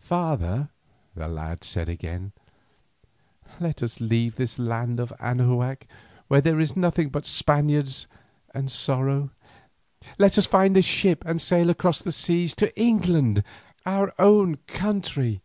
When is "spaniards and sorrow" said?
7.26-9.28